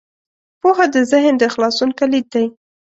پوهه 0.61 0.85
د 0.93 0.97
ذهن 1.11 1.33
د 1.37 1.43
خلاصون 1.53 1.89
کلید 1.99 2.25
دی. 2.33 2.45